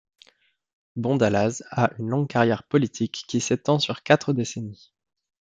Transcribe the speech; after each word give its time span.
Bondallaz 0.95 1.61
a 1.69 1.91
une 1.99 2.09
longue 2.09 2.27
carrière 2.27 2.63
politique 2.63 3.23
qui 3.27 3.39
s’étend 3.39 3.77
sur 3.77 4.01
quatre 4.01 4.33
décennies. 4.33 4.95